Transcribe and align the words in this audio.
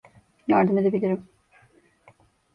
Yardım 0.47 0.77
edebilirim. 0.77 1.29